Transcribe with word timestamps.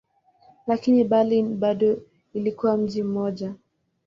Lakini 0.67 1.03
Berlin 1.03 1.55
bado 1.55 1.99
ilikuwa 2.33 2.77
mji 2.77 3.03
mmoja. 3.03 3.55